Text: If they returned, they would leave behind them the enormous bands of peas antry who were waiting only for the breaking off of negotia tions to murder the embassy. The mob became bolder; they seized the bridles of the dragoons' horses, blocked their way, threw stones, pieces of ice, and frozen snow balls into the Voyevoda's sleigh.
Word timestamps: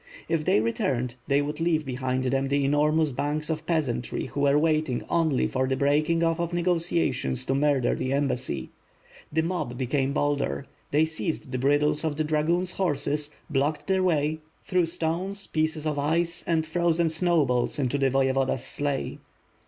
If 0.27 0.45
they 0.45 0.59
returned, 0.59 1.13
they 1.27 1.43
would 1.43 1.59
leave 1.59 1.85
behind 1.85 2.23
them 2.23 2.47
the 2.47 2.65
enormous 2.65 3.11
bands 3.11 3.51
of 3.51 3.67
peas 3.67 3.87
antry 3.87 4.29
who 4.29 4.39
were 4.39 4.57
waiting 4.57 5.03
only 5.11 5.45
for 5.45 5.67
the 5.67 5.75
breaking 5.75 6.23
off 6.23 6.39
of 6.39 6.53
negotia 6.53 7.11
tions 7.13 7.45
to 7.45 7.53
murder 7.53 7.93
the 7.93 8.11
embassy. 8.11 8.71
The 9.31 9.43
mob 9.43 9.77
became 9.77 10.11
bolder; 10.11 10.65
they 10.89 11.05
seized 11.05 11.51
the 11.51 11.59
bridles 11.59 12.03
of 12.03 12.15
the 12.15 12.23
dragoons' 12.23 12.71
horses, 12.71 13.29
blocked 13.47 13.85
their 13.85 14.01
way, 14.01 14.39
threw 14.63 14.87
stones, 14.87 15.45
pieces 15.45 15.85
of 15.85 15.99
ice, 15.99 16.43
and 16.47 16.65
frozen 16.65 17.09
snow 17.09 17.45
balls 17.45 17.77
into 17.77 17.99
the 17.99 18.09
Voyevoda's 18.09 18.63
sleigh. 18.63 19.19